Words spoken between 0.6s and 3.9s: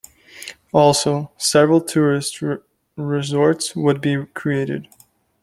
Also, several tourist resorts